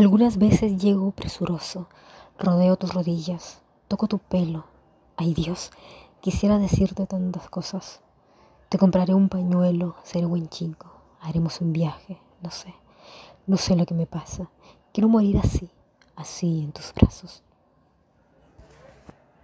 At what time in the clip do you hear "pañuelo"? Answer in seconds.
9.28-9.96